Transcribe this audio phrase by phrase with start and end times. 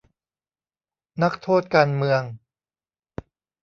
[1.23, 2.21] นักโทษการเมือง